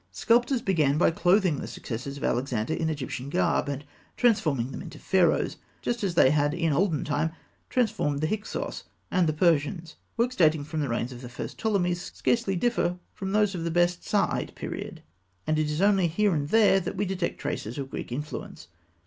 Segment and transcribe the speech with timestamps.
[0.11, 3.85] Sculptors began by clothing the successors of Alexander in Egyptian garb and
[4.17, 7.33] transforming them into Pharaohs, just as they had in olden time
[7.69, 9.97] transformed the Hyksos and the Persians.
[10.17, 13.69] Works dating from the reigns of the first Ptolemies scarcely differ from those of the
[13.69, 15.03] best Saïte period,
[15.45, 18.69] and it is only here and there that we detect traces of Greek influence.